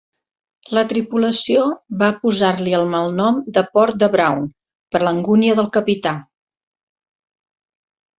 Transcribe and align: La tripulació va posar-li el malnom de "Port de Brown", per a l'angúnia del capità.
La 0.75 0.83
tripulació 0.91 1.65
va 1.99 2.07
posar-li 2.23 2.73
el 2.77 2.85
malnom 2.93 3.37
de 3.57 3.63
"Port 3.75 3.99
de 4.05 4.09
Brown", 4.15 4.47
per 4.95 4.99
a 5.01 5.05
l'angúnia 5.09 5.59
del 5.61 5.69
capità. 5.77 6.15